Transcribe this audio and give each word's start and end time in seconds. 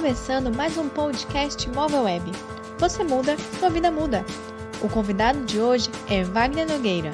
começando 0.00 0.54
mais 0.54 0.78
um 0.78 0.88
podcast 0.88 1.68
Móvel 1.70 2.04
Web. 2.04 2.30
Você 2.78 3.02
muda, 3.02 3.36
sua 3.58 3.68
vida 3.68 3.90
muda. 3.90 4.24
O 4.80 4.88
convidado 4.88 5.40
de 5.40 5.58
hoje 5.58 5.90
é 6.08 6.22
Wagner 6.22 6.68
Nogueira. 6.68 7.10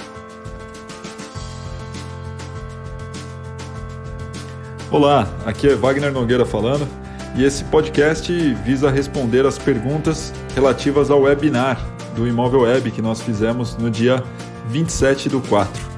Olá, 4.90 5.26
aqui 5.46 5.68
é 5.68 5.74
Wagner 5.74 6.12
Nogueira 6.12 6.44
falando 6.44 6.86
e 7.34 7.42
esse 7.42 7.64
podcast 7.64 8.30
visa 8.56 8.90
responder 8.90 9.46
as 9.46 9.56
perguntas 9.56 10.30
relativas 10.54 11.10
ao 11.10 11.22
webinar 11.22 11.80
do 12.14 12.28
Imóvel 12.28 12.60
Web 12.60 12.90
que 12.90 13.00
nós 13.00 13.22
fizemos 13.22 13.78
no 13.78 13.90
dia 13.90 14.22
27 14.68 15.30
do 15.30 15.40
4. 15.40 15.94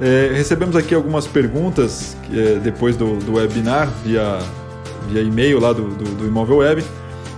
É, 0.00 0.32
recebemos 0.32 0.74
aqui 0.74 0.94
algumas 0.94 1.26
perguntas 1.26 2.16
é, 2.32 2.54
depois 2.54 2.96
do, 2.96 3.18
do, 3.18 3.34
webinar 3.34 3.86
via, 4.02 4.38
via 5.08 5.22
e-mail 5.22 5.60
lá 5.60 5.72
do, 5.72 5.88
do, 5.88 6.04
do, 6.16 6.26
Imóvel 6.26 6.58
Web 6.58 6.84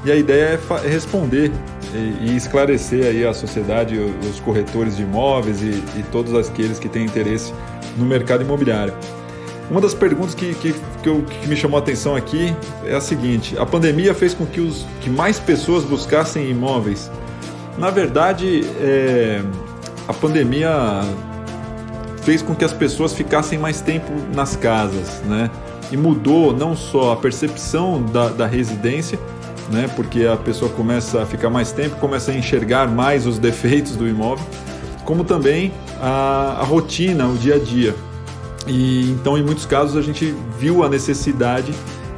e 0.05 0.11
a 0.11 0.17
ideia 0.17 0.59
é, 0.59 0.89
responder 0.89 1.53
e, 1.95 2.31
e, 2.31 2.37
esclarecer 2.37 3.07
aí 3.07 3.25
a 3.25 3.33
sociedade, 3.33 3.99
os 3.99 4.41
corretores 4.41 4.97
de 4.97 5.03
imóveis 5.03 5.63
e, 5.63 5.83
e, 5.97 6.05
todos 6.11 6.35
aqueles 6.35 6.79
que 6.79 6.89
têm 6.89 7.05
interesse 7.05 7.53
no 7.97 8.05
mercado 8.05 8.43
imobiliário. 8.43 8.95
Uma 9.71 9.81
das 9.81 9.95
perguntas 9.95 10.35
que, 10.35 10.55
que, 10.55 10.75
que, 11.03 11.09
eu, 11.09 11.23
que 11.23 11.49
me 11.49 11.57
chamou 11.57 11.79
a 11.79 11.83
atenção 11.83 12.17
aqui 12.17 12.55
é 12.85 12.95
a 12.95 13.01
seguinte: 13.01 13.57
a 13.59 13.65
pandemia 13.65 14.13
fez 14.13 14.35
com 14.35 14.45
que, 14.45 14.61
os, 14.61 14.85
que 15.01 15.09
mais 15.09 15.39
pessoas 15.39 15.85
buscassem 15.85 16.51
imóveis. 16.51 17.11
Na 17.79 17.91
verdade, 17.91 18.67
é, 18.81 19.41
a 20.07 20.13
pandemia 20.13 21.01
fez 22.23 22.43
com 22.43 22.55
que 22.55 22.65
as 22.65 22.73
pessoas 22.73 23.13
ficassem 23.13 23.59
mais 23.59 23.81
tempo 23.81 24.13
nas 24.35 24.57
casas, 24.57 25.23
né? 25.27 25.51
E 25.93 25.97
mudou 25.97 26.57
não 26.57 26.75
só 26.75 27.13
a 27.13 27.17
percepção 27.17 28.03
da, 28.03 28.31
da 28.31 28.47
residência, 28.47 29.19
né? 29.71 29.89
Porque 29.95 30.25
a 30.25 30.37
pessoa 30.37 30.71
começa 30.71 31.23
a 31.23 31.27
ficar 31.27 31.51
mais 31.51 31.71
tempo, 31.71 31.97
começa 31.97 32.33
a 32.33 32.35
enxergar 32.35 32.89
mais 32.89 33.27
os 33.27 33.39
defeitos 33.39 33.95
do 33.95 34.09
imóvel, 34.09 34.45
como 35.05 35.23
também 35.23 35.73
a, 36.01 36.57
a 36.61 36.65
rotina, 36.65 37.29
o 37.29 37.37
dia 37.37 37.57
a 37.57 37.59
dia. 37.59 37.95
E 38.67 39.11
então, 39.11 39.37
em 39.37 39.43
muitos 39.43 39.67
casos, 39.67 39.97
a 39.97 40.03
gente 40.03 40.35
viu 40.59 40.83
a 40.83 40.89
necessidade 40.89 41.75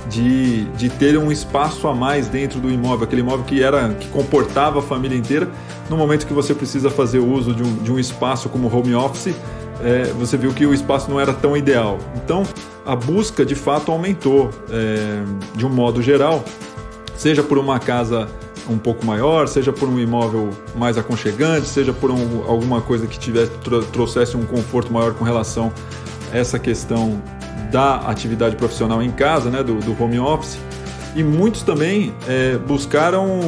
de, 0.08 0.64
de 0.76 0.88
ter 0.88 1.18
um 1.18 1.32
espaço 1.32 1.88
a 1.88 1.94
mais 1.94 2.28
dentro 2.28 2.60
do 2.60 2.70
imóvel, 2.70 3.04
aquele 3.04 3.22
imóvel 3.22 3.44
que 3.44 3.62
era 3.62 3.88
que 3.94 4.06
comportava 4.08 4.78
a 4.78 4.82
família 4.82 5.16
inteira. 5.16 5.48
No 5.90 5.96
momento 5.96 6.26
que 6.26 6.32
você 6.32 6.54
precisa 6.54 6.90
fazer 6.90 7.18
uso 7.18 7.52
de 7.52 7.62
um, 7.62 7.74
de 7.76 7.92
um 7.92 7.98
espaço 7.98 8.48
como 8.48 8.74
home 8.74 8.94
office, 8.94 9.34
é, 9.82 10.04
você 10.18 10.36
viu 10.36 10.52
que 10.52 10.64
o 10.66 10.72
espaço 10.72 11.10
não 11.10 11.18
era 11.18 11.32
tão 11.32 11.56
ideal. 11.56 11.98
Então, 12.16 12.44
a 12.84 12.94
busca 12.94 13.44
de 13.44 13.54
fato 13.54 13.90
aumentou 13.90 14.50
é, 14.70 15.22
de 15.54 15.64
um 15.64 15.70
modo 15.70 16.02
geral, 16.02 16.44
seja 17.16 17.42
por 17.42 17.58
uma 17.58 17.78
casa 17.78 18.28
um 18.68 18.78
pouco 18.78 19.04
maior, 19.04 19.46
seja 19.46 19.72
por 19.72 19.88
um 19.88 19.98
imóvel 19.98 20.50
mais 20.74 20.96
aconchegante, 20.96 21.66
seja 21.66 21.92
por 21.92 22.10
um, 22.10 22.44
alguma 22.46 22.80
coisa 22.80 23.06
que 23.06 23.18
tivesse, 23.18 23.52
trouxesse 23.92 24.36
um 24.36 24.44
conforto 24.44 24.92
maior 24.92 25.14
com 25.14 25.24
relação 25.24 25.72
a 26.32 26.38
essa 26.38 26.58
questão 26.58 27.22
da 27.70 27.96
atividade 27.96 28.56
profissional 28.56 29.02
em 29.02 29.10
casa, 29.10 29.50
né, 29.50 29.62
do, 29.62 29.74
do 29.74 30.02
home 30.02 30.18
office. 30.18 30.58
E 31.14 31.22
muitos 31.22 31.62
também 31.62 32.14
é, 32.26 32.56
buscaram, 32.56 33.40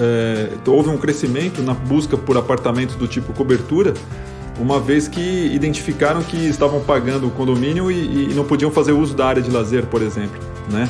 é, 0.00 0.50
houve 0.66 0.88
um 0.88 0.96
crescimento 0.96 1.62
na 1.62 1.74
busca 1.74 2.16
por 2.16 2.36
apartamentos 2.36 2.94
do 2.96 3.06
tipo 3.06 3.32
cobertura, 3.34 3.92
uma 4.58 4.80
vez 4.80 5.08
que 5.08 5.20
identificaram 5.20 6.22
que 6.22 6.36
estavam 6.36 6.80
pagando 6.80 7.28
o 7.28 7.30
condomínio 7.30 7.90
e, 7.90 8.30
e 8.30 8.34
não 8.34 8.44
podiam 8.44 8.70
fazer 8.70 8.92
uso 8.92 9.14
da 9.14 9.26
área 9.26 9.42
de 9.42 9.50
lazer, 9.50 9.86
por 9.86 10.02
exemplo, 10.02 10.40
né? 10.70 10.88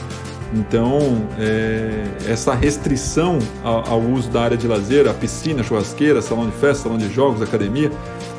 Então, 0.55 1.29
é, 1.39 2.07
essa 2.27 2.55
restrição 2.55 3.39
ao, 3.63 3.87
ao, 3.87 4.01
uso 4.01 4.31
da 4.31 4.41
área 4.41 4.57
de 4.57 4.67
lazer, 4.67 5.07
a 5.07 5.13
piscina, 5.13 5.63
churrasqueira, 5.63 6.23
salão 6.23 6.47
de 6.47 6.53
festa, 6.53 6.85
salão 6.85 6.97
de 6.97 7.13
jogos, 7.13 7.43
academia, 7.43 7.93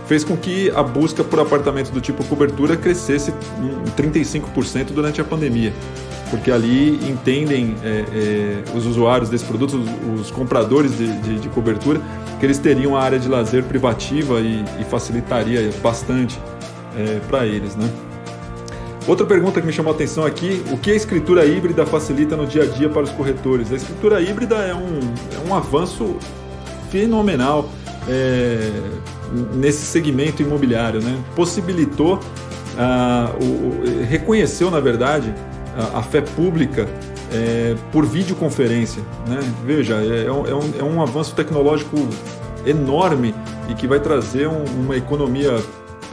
fez 0.10 0.24
com 0.24 0.36
que 0.36 0.72
a 0.72 0.82
busca 0.82 1.24
por 1.24 1.40
apartamentos 1.40 1.92
do 1.92 2.02
tipo 2.02 2.24
cobertura 2.24 2.76
crescesse 2.76 3.32
em 3.60 3.92
35% 3.92 4.86
durante 4.86 5.22
a 5.22 5.24
pandemia. 5.24 5.72
Porque 6.32 6.50
ali 6.50 6.96
entendem 7.08 7.76
é, 7.84 8.06
é, 8.12 8.76
os 8.76 8.88
usuários 8.88 9.30
desse 9.30 9.46
produto, 9.46 9.78
os, 9.78 10.22
os 10.22 10.32
compradores 10.32 10.98
de, 10.98 11.16
de, 11.20 11.40
de 11.40 11.50
cobertura, 11.50 12.02
que 12.40 12.46
eles 12.46 12.58
teriam 12.58 12.98
a 12.98 13.04
área 13.04 13.20
de 13.20 13.28
lazer 13.28 13.64
privativa 13.66 14.42
e, 14.42 14.66
e 14.80 14.84
facilitaria 14.84 15.70
bastante 15.80 16.40
é, 16.98 17.20
para 17.30 17.46
eles, 17.46 17.76
né? 17.76 17.88
Outra 19.08 19.28
pergunta 19.28 19.62
que 19.62 19.68
me 19.68 19.74
chamou 19.74 19.92
a 19.92 19.96
atenção 19.96 20.26
aqui, 20.26 20.64
o 20.72 20.78
que 20.78 20.90
a 20.92 20.96
escritura 20.96 21.46
híbrida 21.46 21.86
facilita 21.86 22.36
no 22.36 22.48
dia 22.48 22.64
a 22.64 22.66
dia 22.66 22.90
para 22.90 23.04
os 23.04 23.12
corretores? 23.12 23.72
A 23.72 23.76
escritura 23.76 24.20
híbrida 24.20 24.56
é 24.56 24.74
um, 24.74 25.00
é 25.36 25.48
um 25.48 25.54
avanço 25.54 26.18
fenomenal 26.90 27.70
é, 28.08 28.72
nesse 29.54 29.86
segmento 29.86 30.42
imobiliário, 30.42 31.02
né? 31.02 31.20
Possibilitou, 31.36 32.20
ah, 32.78 33.32
o, 33.42 34.06
reconheceu, 34.08 34.72
na 34.72 34.80
verdade, 34.80 35.34
a, 35.78 36.00
a 36.00 36.04
fé 36.04 36.22
pública 36.22 36.88
é, 37.32 37.76
por 37.92 38.06
videoconferência. 38.06 39.04
Né? 39.28 39.40
Veja, 39.66 39.96
é, 39.96 40.26
é, 40.26 40.32
um, 40.32 40.46
é 40.80 40.84
um 40.84 41.02
avanço 41.02 41.36
tecnológico 41.36 41.96
enorme 42.66 43.34
e 43.70 43.74
que 43.74 43.88
vai 43.88 44.00
trazer 44.00 44.48
um, 44.48 44.64
uma 44.66 44.98
economia 44.98 45.52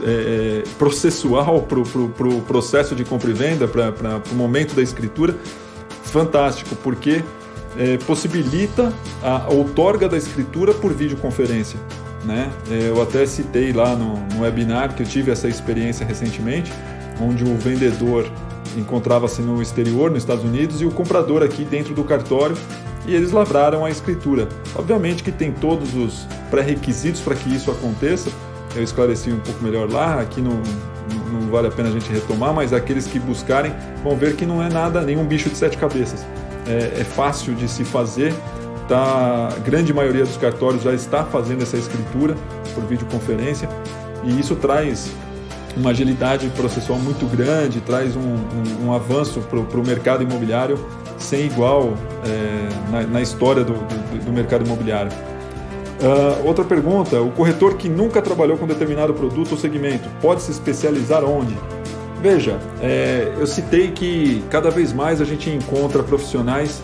é, 0.03 0.09
é 0.09 0.63
processual 0.77 1.63
para 1.63 1.79
o 1.79 1.83
pro, 1.83 2.09
pro 2.09 2.41
processo 2.41 2.95
de 2.95 3.03
compra 3.03 3.29
e 3.29 3.33
venda, 3.33 3.67
para 3.67 4.21
o 4.31 4.35
momento 4.35 4.75
da 4.75 4.81
escritura, 4.81 5.35
fantástico, 6.03 6.75
porque 6.77 7.23
é, 7.77 7.97
possibilita 7.97 8.93
a 9.23 9.47
outorga 9.49 10.07
da 10.07 10.17
escritura 10.17 10.73
por 10.73 10.93
videoconferência. 10.93 11.79
Né? 12.25 12.51
É, 12.69 12.89
eu 12.89 13.01
até 13.01 13.25
citei 13.25 13.71
lá 13.71 13.95
no, 13.95 14.17
no 14.33 14.41
webinar 14.41 14.93
que 14.93 15.03
eu 15.03 15.07
tive 15.07 15.31
essa 15.31 15.47
experiência 15.47 16.05
recentemente, 16.05 16.71
onde 17.21 17.43
o 17.43 17.55
vendedor 17.55 18.29
encontrava-se 18.75 19.41
no 19.41 19.61
exterior, 19.61 20.11
nos 20.11 20.23
Estados 20.23 20.43
Unidos, 20.43 20.81
e 20.81 20.85
o 20.85 20.91
comprador 20.91 21.43
aqui 21.43 21.63
dentro 21.63 21.93
do 21.93 22.03
cartório, 22.03 22.57
e 23.05 23.15
eles 23.15 23.31
lavraram 23.31 23.85
a 23.85 23.89
escritura. 23.89 24.47
Obviamente 24.75 25.23
que 25.23 25.31
tem 25.31 25.51
todos 25.51 25.95
os 25.95 26.27
pré-requisitos 26.51 27.21
para 27.21 27.35
que 27.35 27.53
isso 27.53 27.71
aconteça, 27.71 28.29
eu 28.75 28.83
esclareci 28.83 29.31
um 29.31 29.39
pouco 29.39 29.63
melhor 29.63 29.89
lá, 29.89 30.19
aqui 30.19 30.41
não, 30.41 30.61
não 31.31 31.49
vale 31.49 31.67
a 31.67 31.71
pena 31.71 31.89
a 31.89 31.91
gente 31.91 32.11
retomar, 32.11 32.53
mas 32.53 32.73
aqueles 32.73 33.07
que 33.07 33.19
buscarem 33.19 33.73
vão 34.03 34.15
ver 34.15 34.35
que 34.35 34.45
não 34.45 34.61
é 34.61 34.69
nada, 34.69 35.01
nenhum 35.01 35.25
bicho 35.25 35.49
de 35.49 35.55
sete 35.55 35.77
cabeças. 35.77 36.25
É, 36.67 36.99
é 37.01 37.03
fácil 37.03 37.55
de 37.55 37.67
se 37.67 37.83
fazer, 37.83 38.33
tá, 38.87 39.49
a 39.55 39.59
grande 39.59 39.93
maioria 39.93 40.23
dos 40.23 40.37
cartórios 40.37 40.83
já 40.83 40.93
está 40.93 41.23
fazendo 41.23 41.63
essa 41.63 41.77
escritura 41.77 42.35
por 42.73 42.83
videoconferência, 42.85 43.69
e 44.23 44.39
isso 44.39 44.55
traz 44.55 45.11
uma 45.75 45.91
agilidade 45.91 46.49
processual 46.49 46.99
muito 46.99 47.25
grande, 47.25 47.79
traz 47.81 48.15
um, 48.15 48.19
um, 48.19 48.87
um 48.87 48.93
avanço 48.93 49.41
para 49.41 49.79
o 49.79 49.85
mercado 49.85 50.23
imobiliário 50.23 50.79
sem 51.17 51.45
igual 51.45 51.93
é, 52.25 52.91
na, 52.91 53.01
na, 53.07 53.21
história 53.21 53.63
do, 53.63 53.73
do, 53.73 54.25
do 54.25 54.31
mercado 54.31 54.65
imobiliário. 54.65 55.11
Uh, 55.99 56.47
outra 56.47 56.63
pergunta: 56.63 57.19
o 57.21 57.31
corretor 57.31 57.75
que 57.75 57.89
nunca 57.89 58.21
trabalhou 58.21 58.57
com 58.57 58.67
determinado 58.67 59.13
produto 59.13 59.51
ou 59.53 59.57
segmento 59.57 60.07
pode 60.21 60.41
se 60.41 60.51
especializar 60.51 61.23
onde? 61.23 61.55
Veja, 62.21 62.59
é, 62.81 63.31
eu 63.37 63.45
citei 63.45 63.91
que 63.91 64.43
cada 64.49 64.69
vez 64.69 64.91
mais 64.91 65.21
a 65.21 65.25
gente 65.25 65.49
encontra 65.49 66.01
profissionais 66.01 66.81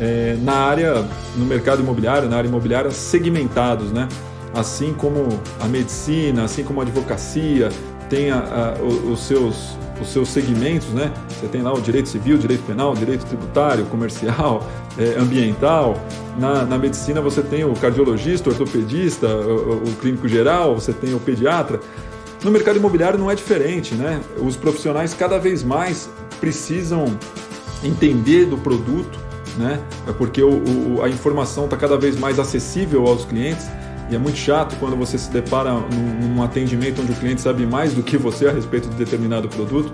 é, 0.00 0.36
na 0.42 0.54
área, 0.54 1.04
no 1.36 1.44
mercado 1.44 1.82
imobiliário, 1.82 2.28
na 2.28 2.36
área 2.36 2.48
imobiliária, 2.48 2.90
segmentados, 2.90 3.92
né? 3.92 4.08
Assim 4.54 4.92
como 4.92 5.28
a 5.60 5.66
medicina, 5.66 6.44
assim 6.44 6.62
como 6.62 6.80
a 6.80 6.82
advocacia, 6.82 7.70
tem 8.08 8.30
a, 8.30 8.76
a, 8.78 8.82
os, 8.82 9.20
seus, 9.20 9.76
os 10.00 10.08
seus 10.12 10.28
segmentos, 10.28 10.88
né? 10.88 11.10
Você 11.28 11.46
tem 11.46 11.62
lá 11.62 11.72
o 11.72 11.80
direito 11.80 12.08
civil, 12.08 12.36
direito 12.36 12.62
penal, 12.64 12.94
direito 12.94 13.24
tributário, 13.24 13.86
comercial, 13.86 14.66
é, 14.98 15.18
ambiental. 15.18 15.98
Na, 16.38 16.64
na 16.64 16.78
medicina 16.78 17.20
você 17.20 17.42
tem 17.42 17.64
o 17.64 17.72
cardiologista, 17.74 18.50
o 18.50 18.52
ortopedista, 18.52 19.26
o, 19.26 19.84
o 19.84 19.96
clínico 20.00 20.28
geral, 20.28 20.74
você 20.74 20.92
tem 20.92 21.14
o 21.14 21.20
pediatra. 21.20 21.80
No 22.44 22.50
mercado 22.50 22.76
imobiliário 22.76 23.18
não 23.18 23.30
é 23.30 23.34
diferente, 23.34 23.94
né? 23.94 24.20
Os 24.36 24.56
profissionais 24.56 25.14
cada 25.14 25.38
vez 25.38 25.62
mais 25.62 26.10
precisam 26.40 27.06
entender 27.84 28.46
do 28.46 28.58
produto, 28.58 29.18
né? 29.56 29.80
É 30.08 30.12
porque 30.12 30.42
o, 30.42 30.62
o, 30.96 31.02
a 31.02 31.08
informação 31.08 31.64
está 31.64 31.76
cada 31.76 31.96
vez 31.96 32.18
mais 32.18 32.38
acessível 32.38 33.06
aos 33.06 33.24
clientes 33.24 33.66
e 34.10 34.14
é 34.14 34.18
muito 34.18 34.36
chato 34.36 34.76
quando 34.78 34.96
você 34.96 35.16
se 35.16 35.30
depara 35.30 35.72
num, 35.72 36.34
num 36.34 36.42
atendimento 36.42 37.00
onde 37.00 37.12
o 37.12 37.14
cliente 37.14 37.40
sabe 37.40 37.66
mais 37.66 37.94
do 37.94 38.02
que 38.02 38.16
você 38.16 38.46
a 38.48 38.52
respeito 38.52 38.88
de 38.88 38.96
determinado 38.96 39.48
produto. 39.48 39.92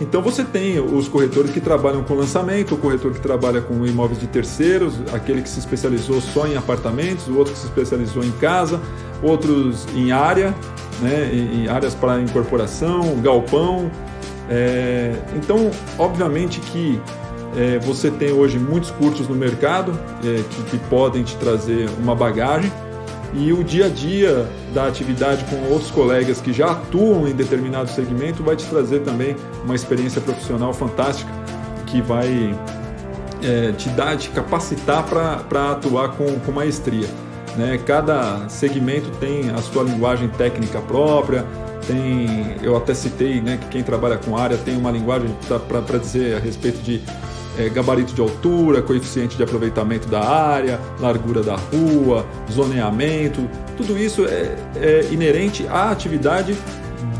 Então 0.00 0.22
você 0.22 0.44
tem 0.44 0.78
os 0.78 1.08
corretores 1.08 1.50
que 1.50 1.60
trabalham 1.60 2.04
com 2.04 2.14
lançamento, 2.14 2.74
o 2.74 2.78
corretor 2.78 3.12
que 3.12 3.20
trabalha 3.20 3.60
com 3.60 3.84
imóveis 3.84 4.20
de 4.20 4.28
terceiros, 4.28 4.94
aquele 5.12 5.42
que 5.42 5.48
se 5.48 5.58
especializou 5.58 6.20
só 6.20 6.46
em 6.46 6.56
apartamentos, 6.56 7.26
o 7.26 7.36
outro 7.36 7.52
que 7.52 7.58
se 7.58 7.66
especializou 7.66 8.22
em 8.22 8.30
casa, 8.32 8.80
outros 9.22 9.86
em 9.96 10.12
área, 10.12 10.54
né, 11.00 11.30
em 11.34 11.68
áreas 11.68 11.94
para 11.94 12.20
incorporação, 12.20 13.20
galpão. 13.20 13.90
É, 14.48 15.14
então, 15.36 15.70
obviamente 15.98 16.60
que 16.60 17.00
É, 17.58 17.76
você 17.80 18.08
tem 18.08 18.30
hoje 18.30 18.56
muitos 18.56 18.92
cursos 18.92 19.26
no 19.26 19.34
mercado 19.34 19.90
é, 20.24 20.44
que, 20.48 20.62
que 20.70 20.78
podem 20.88 21.24
te 21.24 21.34
trazer 21.38 21.90
uma 21.98 22.14
bagagem 22.14 22.70
e 23.34 23.52
o 23.52 23.64
dia 23.64 23.86
a 23.86 23.88
dia 23.88 24.46
da 24.72 24.86
atividade 24.86 25.44
com 25.46 25.72
outros 25.72 25.90
colegas 25.90 26.40
que 26.40 26.52
já 26.52 26.70
atuam 26.70 27.26
em 27.26 27.34
determinado 27.34 27.90
segmento 27.90 28.44
vai 28.44 28.54
te 28.54 28.64
trazer 28.66 29.00
também 29.00 29.34
uma 29.64 29.74
experiência 29.74 30.20
profissional 30.20 30.72
fantástica 30.72 31.32
que 31.86 32.00
vai 32.00 32.56
é, 33.42 33.72
te 33.72 33.88
dar, 33.88 34.16
te 34.16 34.30
capacitar 34.30 35.04
para 35.04 35.72
atuar 35.72 36.10
com, 36.10 36.38
com 36.38 36.52
maestria. 36.52 37.08
Né? 37.56 37.76
Cada 37.84 38.48
segmento 38.48 39.10
tem 39.18 39.50
a 39.50 39.58
sua 39.58 39.82
linguagem 39.82 40.28
técnica 40.28 40.80
própria, 40.80 41.44
tem, 41.88 42.56
eu 42.62 42.76
até 42.76 42.94
citei 42.94 43.40
né, 43.40 43.58
que 43.60 43.66
quem 43.66 43.82
trabalha 43.82 44.16
com 44.16 44.36
área 44.36 44.56
tem 44.56 44.76
uma 44.76 44.92
linguagem 44.92 45.34
para 45.66 45.98
dizer 45.98 46.36
a 46.36 46.38
respeito 46.38 46.78
de 46.82 47.02
é, 47.58 47.68
gabarito 47.68 48.14
de 48.14 48.20
altura, 48.20 48.80
coeficiente 48.80 49.36
de 49.36 49.42
aproveitamento 49.42 50.08
da 50.08 50.20
área, 50.20 50.80
largura 51.00 51.42
da 51.42 51.56
rua, 51.56 52.24
zoneamento, 52.50 53.48
tudo 53.76 53.98
isso 53.98 54.24
é, 54.24 54.56
é 54.76 55.08
inerente 55.10 55.66
à 55.66 55.90
atividade 55.90 56.56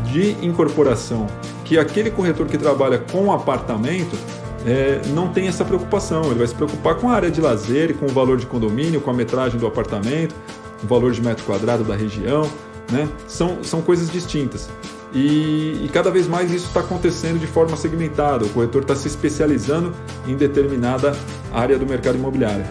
de 0.05 0.31
incorporação, 0.41 1.27
que 1.65 1.77
aquele 1.77 2.09
corretor 2.09 2.47
que 2.47 2.57
trabalha 2.57 2.97
com 2.97 3.31
apartamento 3.31 4.17
é, 4.65 5.01
não 5.13 5.29
tem 5.29 5.47
essa 5.47 5.63
preocupação. 5.63 6.23
Ele 6.25 6.35
vai 6.35 6.47
se 6.47 6.55
preocupar 6.55 6.95
com 6.95 7.09
a 7.09 7.13
área 7.13 7.31
de 7.31 7.39
lazer, 7.39 7.95
com 7.95 8.05
o 8.05 8.09
valor 8.09 8.37
de 8.37 8.45
condomínio, 8.45 8.99
com 9.01 9.11
a 9.11 9.13
metragem 9.13 9.59
do 9.59 9.67
apartamento, 9.67 10.35
o 10.83 10.87
valor 10.87 11.11
de 11.11 11.21
metro 11.21 11.45
quadrado 11.45 11.83
da 11.83 11.95
região. 11.95 12.49
Né? 12.91 13.07
São, 13.27 13.63
são 13.63 13.81
coisas 13.81 14.09
distintas. 14.09 14.69
E, 15.13 15.85
e 15.85 15.89
cada 15.91 16.11
vez 16.11 16.27
mais 16.27 16.51
isso 16.51 16.67
está 16.67 16.81
acontecendo 16.81 17.39
de 17.39 17.47
forma 17.47 17.75
segmentada. 17.75 18.45
O 18.45 18.49
corretor 18.49 18.83
está 18.83 18.95
se 18.95 19.07
especializando 19.07 19.93
em 20.27 20.35
determinada 20.35 21.15
área 21.51 21.77
do 21.77 21.85
mercado 21.85 22.17
imobiliário. 22.17 22.65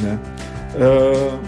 Né? 0.00 0.18
Uh, 0.74 1.38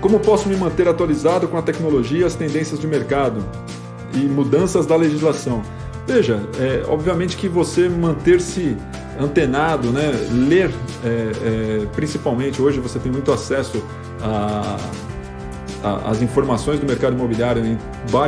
como 0.00 0.20
posso 0.20 0.48
me 0.48 0.56
manter 0.56 0.88
atualizado 0.88 1.48
com 1.48 1.56
a 1.56 1.62
tecnologia, 1.62 2.26
as 2.26 2.34
tendências 2.34 2.78
de 2.78 2.86
mercado 2.86 3.44
e 4.12 4.18
mudanças 4.18 4.86
da 4.86 4.96
legislação? 4.96 5.62
Veja, 6.06 6.42
é, 6.58 6.84
obviamente 6.86 7.36
que 7.36 7.48
você 7.48 7.88
manter-se 7.88 8.76
antenado, 9.18 9.90
né, 9.90 10.12
ler, 10.30 10.70
é, 11.02 11.82
é, 11.82 11.86
principalmente 11.94 12.60
hoje 12.60 12.80
você 12.80 12.98
tem 12.98 13.10
muito 13.10 13.32
acesso 13.32 13.82
a 14.20 14.76
as 15.84 16.22
informações 16.22 16.80
do 16.80 16.86
mercado 16.86 17.14
imobiliário 17.14 17.64
em 17.64 17.78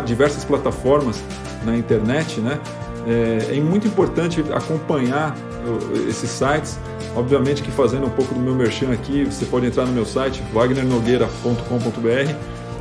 diversas 0.05 0.45
plataformas 0.45 1.23
na 1.65 1.77
internet, 1.77 2.41
né? 2.41 2.61
É, 3.07 3.57
é 3.57 3.61
muito 3.61 3.87
importante 3.87 4.45
acompanhar 4.53 5.35
esses 6.09 6.31
sites. 6.31 6.79
Obviamente 7.15 7.63
que 7.63 7.71
fazendo 7.71 8.07
um 8.07 8.11
pouco 8.11 8.35
do 8.35 8.41
meu 8.41 8.55
merchan 8.55 8.93
aqui, 8.93 9.25
você 9.25 9.47
pode 9.47 9.67
entrar 9.67 9.87
no 9.87 9.93
meu 9.93 10.05
site 10.05 10.43
wagnernogueira.com.br 10.53 12.35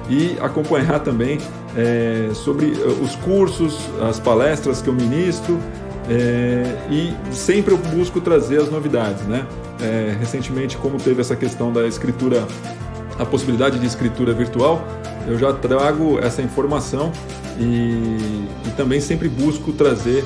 e 0.10 0.38
acompanhar 0.42 1.00
também 1.00 1.40
é, 1.76 2.30
sobre 2.34 2.74
eh, 2.74 3.04
os 3.04 3.16
cursos, 3.16 3.80
as 4.08 4.20
palestras 4.20 4.82
que 4.82 4.88
eu 4.88 4.94
ministro 4.94 5.58
é, 6.08 6.78
e 6.92 7.14
sempre 7.34 7.74
eu 7.74 7.78
busco 7.78 8.22
trazer 8.22 8.60
as 8.62 8.70
novidades, 8.70 9.24
né? 9.24 9.46
É, 9.82 10.16
recentemente, 10.20 10.78
como 10.78 10.98
teve 10.98 11.22
essa 11.22 11.36
questão 11.36 11.74
da 11.74 11.88
escritura 11.88 12.48
a 13.18 13.26
possibilidade 13.26 13.80
de 13.80 13.86
escritura 13.86 14.34
virtual, 14.34 14.86
eu 15.28 15.38
já 15.40 15.54
trago 15.54 16.20
essa 16.20 16.42
informação 16.42 17.12
e, 17.60 18.48
e 18.66 18.72
também 18.76 19.00
sempre 19.00 19.28
busco 19.28 19.72
trazer 19.72 20.24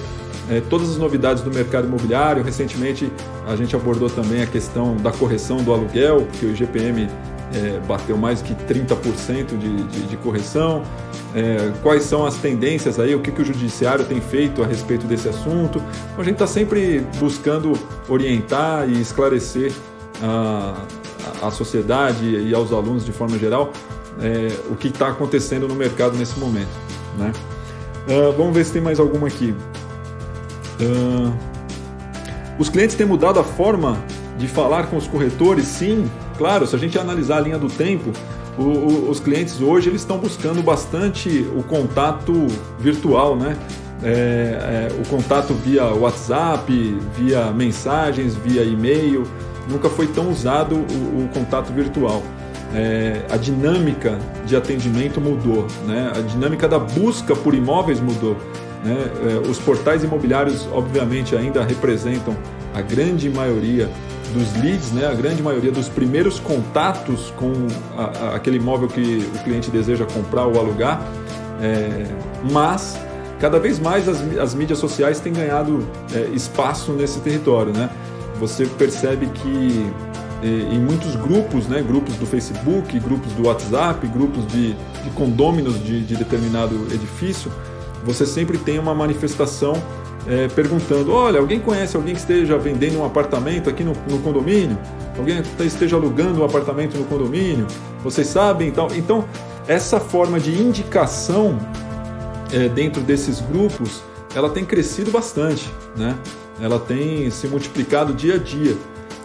é, 0.50 0.62
todas 0.62 0.90
as 0.90 0.98
novidades 0.98 1.44
do 1.44 1.54
mercado 1.54 1.88
imobiliário. 1.88 2.44
Recentemente 2.44 3.12
a 3.48 3.56
gente 3.56 3.76
abordou 3.76 4.10
também 4.10 4.42
a 4.42 4.48
questão 4.48 4.98
da 4.98 5.12
correção 5.12 5.58
do 5.58 5.72
aluguel, 5.72 6.28
que 6.34 6.46
o 6.46 6.52
IGPM 6.52 7.08
é, 7.54 7.80
bateu 7.88 8.18
mais 8.18 8.42
que 8.42 8.54
30% 8.54 9.58
de, 9.58 9.84
de, 9.84 10.02
de 10.08 10.18
correção. 10.18 10.84
É, 11.36 11.72
quais 11.84 12.04
são 12.04 12.26
as 12.26 12.36
tendências 12.38 13.00
aí, 13.00 13.14
o 13.14 13.20
que, 13.20 13.32
que 13.32 13.42
o 13.42 13.46
judiciário 13.46 14.04
tem 14.04 14.20
feito 14.20 14.64
a 14.64 14.66
respeito 14.66 15.06
desse 15.06 15.30
assunto. 15.30 15.78
Então, 15.78 16.18
a 16.18 16.24
gente 16.24 16.34
está 16.34 16.48
sempre 16.48 17.06
buscando 17.20 17.74
orientar 18.08 18.90
e 18.90 19.00
esclarecer 19.00 19.72
a, 20.24 20.74
à 21.42 21.52
sociedade 21.52 22.26
e 22.26 22.54
aos 22.54 22.72
alunos 22.72 23.06
de 23.06 23.12
forma 23.12 23.38
geral 23.38 23.72
é, 24.22 24.50
o 24.70 24.76
que 24.76 24.88
está 24.88 25.08
acontecendo 25.10 25.68
no 25.68 25.76
mercado 25.76 26.18
nesse 26.18 26.40
momento. 26.40 26.70
Né? 27.18 27.32
Uh, 28.08 28.34
vamos 28.38 28.54
ver 28.54 28.66
se 28.66 28.74
tem 28.74 28.82
mais 28.82 29.00
alguma 29.00 29.28
aqui. 29.28 29.54
Uh, 30.82 31.34
os 32.58 32.70
clientes 32.70 32.96
têm 32.96 33.06
mudado 33.06 33.40
a 33.40 33.44
forma 33.44 33.98
de 34.38 34.48
falar 34.48 34.88
com 34.88 34.98
os 34.98 35.08
corretores? 35.08 35.66
Sim, 35.66 36.10
claro. 36.38 36.66
Se 36.66 36.76
a 36.76 36.80
gente 36.80 36.98
analisar 36.98 37.38
a 37.38 37.42
linha 37.42 37.58
do 37.58 37.68
tempo, 37.68 38.12
o, 38.58 38.64
o, 38.64 39.10
os 39.10 39.20
clientes 39.20 39.62
hoje 39.62 39.90
eles 39.90 40.02
estão 40.02 40.18
buscando 40.18 40.62
bastante 40.62 41.48
o 41.56 41.64
contato 41.64 42.48
virtual, 42.80 43.36
né? 43.36 43.58
É, 44.02 44.88
é, 44.90 45.02
o 45.02 45.08
contato 45.10 45.54
via 45.54 45.84
WhatsApp, 45.86 46.72
via 47.18 47.52
mensagens, 47.52 48.34
via 48.34 48.64
e-mail 48.64 49.28
nunca 49.70 49.90
foi 49.90 50.08
tão 50.08 50.30
usado 50.30 50.76
o, 50.76 51.24
o 51.24 51.30
contato 51.34 51.72
virtual. 51.72 52.24
É, 52.74 53.22
a 53.30 53.38
dinâmica 53.38 54.20
de 54.46 54.56
atendimento 54.56 55.20
mudou, 55.20 55.66
né? 55.88 56.12
a 56.16 56.22
dinâmica 56.22 56.68
da 56.68 56.78
busca 56.78 57.36
por 57.36 57.56
imóveis 57.56 58.00
mudou. 58.00 58.36
Né? 58.84 58.96
É, 59.24 59.50
os 59.50 59.58
portais 59.58 60.04
imobiliários, 60.04 60.68
obviamente, 60.72 61.36
ainda 61.36 61.64
representam 61.64 62.36
a 62.74 62.82
grande 62.82 63.30
maioria 63.30 63.90
dos 64.34 64.54
leads, 64.62 64.92
né? 64.92 65.08
a 65.08 65.14
grande 65.14 65.42
maioria 65.42 65.72
dos 65.72 65.90
primeiros 65.90 66.40
contatos 66.40 67.34
com 67.38 67.52
a, 67.98 68.04
a, 68.04 68.36
aquele 68.36 68.58
imóvel 68.58 68.88
que 68.88 69.28
o 69.36 69.44
cliente 69.44 69.72
deseja 69.72 70.06
comprar 70.06 70.46
ou 70.46 70.60
alugar, 70.60 71.02
é, 71.62 72.06
mas 72.52 73.00
cada 73.40 73.60
vez 73.60 73.80
mais 73.80 74.08
as, 74.08 74.22
as 74.38 74.54
mídias 74.54 74.78
sociais 74.78 75.20
têm 75.20 75.34
ganhado 75.34 75.88
é, 76.14 76.30
espaço 76.36 76.92
nesse 76.92 77.20
território. 77.20 77.74
Né? 77.74 77.90
Você 78.40 78.66
percebe 78.66 79.28
que 79.28 79.92
em 80.42 80.80
muitos 80.80 81.18
grupos, 81.18 81.68
né, 81.68 81.82
grupos 81.82 82.16
do 82.16 82.26
Facebook, 82.26 82.98
grupos 83.00 83.34
do 83.34 83.48
WhatsApp, 83.48 84.08
grupos 84.08 84.48
de, 84.48 84.74
de 84.74 85.10
condôminos 85.14 85.84
de, 85.84 86.02
de 86.02 86.16
determinado 86.16 86.76
edifício, 86.94 87.52
você 88.06 88.26
sempre 88.26 88.58
tem 88.58 88.80
uma 88.80 88.96
manifestação 88.96 89.74
é, 90.28 90.48
perguntando: 90.48 91.12
olha, 91.12 91.40
alguém 91.40 91.60
conhece 91.60 91.96
alguém 91.96 92.14
que 92.14 92.22
esteja 92.22 92.58
vendendo 92.58 93.00
um 93.00 93.06
apartamento 93.06 93.70
aqui 93.70 93.84
no, 93.84 93.94
no 94.10 94.20
condomínio? 94.20 94.78
Alguém 95.18 95.42
esteja 95.66 95.96
alugando 95.96 96.42
um 96.42 96.46
apartamento 96.46 96.98
no 96.98 97.06
condomínio? 97.06 97.68
Vocês 98.04 98.28
sabem? 98.28 98.68
Então, 98.68 98.88
então 98.96 99.26
essa 99.68 100.00
forma 100.00 100.40
de 100.40 100.52
indicação 100.52 101.60
é, 102.52 102.70
dentro 102.70 103.02
desses 103.02 103.42
grupos, 103.42 104.02
ela 104.34 104.50
tem 104.50 104.64
crescido 104.64 105.12
bastante, 105.12 105.70
né? 105.98 106.16
Ela 106.62 106.80
tem 106.80 107.30
se 107.30 107.48
multiplicado 107.48 108.14
dia 108.14 108.36
a 108.36 108.38
dia 108.38 108.76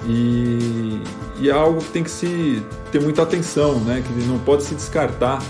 e, 0.07 1.01
e 1.39 1.49
é 1.49 1.53
algo 1.53 1.81
que 1.81 1.91
tem 1.91 2.03
que 2.03 2.11
se 2.11 2.63
ter 2.93 3.01
muita 3.01 3.23
atenção, 3.23 3.81
né? 3.81 4.03
Que 4.07 4.13
não 4.27 4.39
pode 4.39 4.63
se 4.63 4.75
descartar 4.75 5.43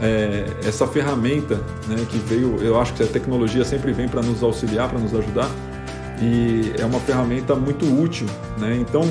é, 0.00 0.46
essa 0.64 0.86
ferramenta, 0.86 1.56
né? 1.88 2.06
Que 2.08 2.18
veio, 2.18 2.56
eu 2.62 2.80
acho 2.80 2.94
que 2.94 3.02
a 3.02 3.06
tecnologia 3.06 3.64
sempre 3.64 3.92
vem 3.92 4.08
para 4.08 4.22
nos 4.22 4.42
auxiliar, 4.42 4.88
para 4.88 4.98
nos 4.98 5.14
ajudar 5.14 5.50
e 6.20 6.72
é 6.78 6.84
uma 6.84 7.00
ferramenta 7.00 7.54
muito 7.54 7.84
útil, 8.00 8.26
né? 8.58 8.76
Então, 8.76 9.02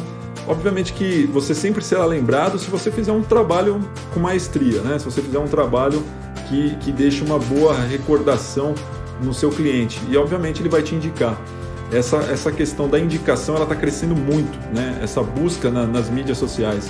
obviamente 0.47 0.93
que 0.93 1.25
você 1.27 1.53
sempre 1.53 1.83
será 1.83 2.05
lembrado 2.05 2.57
se 2.57 2.69
você 2.69 2.91
fizer 2.91 3.11
um 3.11 3.21
trabalho 3.21 3.79
com 4.13 4.19
maestria, 4.19 4.81
né? 4.81 4.97
Se 4.97 5.05
você 5.05 5.21
fizer 5.21 5.39
um 5.39 5.47
trabalho 5.47 6.03
que, 6.47 6.75
que 6.77 6.91
deixe 6.91 7.23
uma 7.23 7.37
boa 7.37 7.75
recordação 7.75 8.73
no 9.21 9.33
seu 9.33 9.49
cliente 9.49 10.01
e 10.09 10.17
obviamente 10.17 10.61
ele 10.61 10.69
vai 10.69 10.81
te 10.81 10.95
indicar 10.95 11.39
essa, 11.91 12.17
essa 12.17 12.51
questão 12.51 12.89
da 12.89 12.99
indicação 12.99 13.55
ela 13.55 13.63
está 13.63 13.75
crescendo 13.75 14.15
muito, 14.15 14.57
né? 14.73 14.99
Essa 15.01 15.21
busca 15.21 15.69
na, 15.69 15.85
nas 15.85 16.09
mídias 16.09 16.37
sociais, 16.37 16.89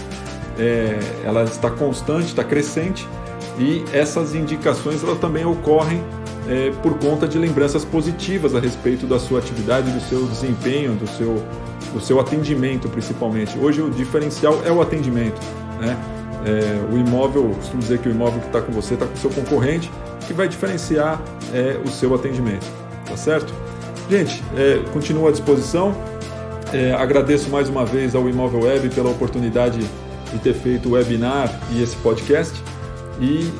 é, 0.57 0.97
ela 1.23 1.43
está 1.43 1.69
constante, 1.69 2.27
está 2.27 2.43
crescente 2.43 3.07
e 3.59 3.83
essas 3.93 4.35
indicações 4.35 5.03
elas 5.03 5.19
também 5.19 5.45
ocorrem 5.45 6.03
é, 6.47 6.71
por 6.81 6.97
conta 6.97 7.27
de 7.27 7.37
lembranças 7.37 7.83
positivas 7.83 8.55
a 8.55 8.59
respeito 8.59 9.05
da 9.05 9.19
sua 9.19 9.39
atividade, 9.39 9.91
do 9.91 9.99
seu 10.01 10.25
desempenho, 10.25 10.93
do 10.93 11.07
seu, 11.07 11.43
do 11.93 11.99
seu 11.99 12.19
atendimento, 12.19 12.87
principalmente. 12.87 13.57
Hoje 13.57 13.81
o 13.81 13.89
diferencial 13.89 14.61
é 14.65 14.71
o 14.71 14.81
atendimento, 14.81 15.39
né? 15.79 15.97
É, 16.45 16.93
o 16.93 16.97
imóvel, 16.97 17.49
costumo 17.55 17.81
dizer 17.81 17.97
que 17.97 18.07
o 18.07 18.11
imóvel 18.11 18.39
que 18.39 18.47
está 18.47 18.61
com 18.61 18.71
você 18.71 18.93
está 18.93 19.07
com 19.07 19.15
o 19.15 19.17
seu 19.17 19.31
concorrente, 19.31 19.91
que 20.27 20.33
vai 20.33 20.47
diferenciar 20.47 21.19
é, 21.51 21.79
o 21.83 21.89
seu 21.89 22.13
atendimento, 22.13 22.65
tá 23.05 23.17
certo? 23.17 23.51
Gente, 24.09 24.43
é, 24.55 24.81
continuo 24.91 25.27
à 25.27 25.31
disposição. 25.31 25.95
É, 26.73 26.93
agradeço 26.93 27.49
mais 27.49 27.69
uma 27.69 27.85
vez 27.85 28.15
ao 28.15 28.27
Imóvel 28.29 28.63
Web 28.63 28.89
pela 28.89 29.09
oportunidade 29.09 29.79
de 30.31 30.39
ter 30.39 30.53
feito 30.53 30.89
o 30.89 30.93
webinar 30.93 31.49
e 31.71 31.81
esse 31.81 31.95
podcast. 31.97 32.61
E 33.19 33.51